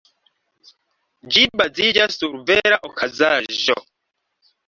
[1.35, 3.77] Ĝi baziĝas sur vera okazaĵo.